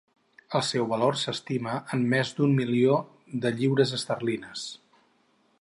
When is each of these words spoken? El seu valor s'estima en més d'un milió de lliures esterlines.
El 0.59 0.61
seu 0.69 0.87
valor 0.93 1.19
s'estima 1.23 1.75
en 1.97 2.03
més 2.15 2.33
d'un 2.39 2.57
milió 2.63 2.97
de 3.45 3.55
lliures 3.61 3.97
esterlines. 3.99 4.69